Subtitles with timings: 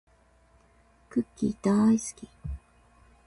[1.11, 2.27] クッキーだーいすき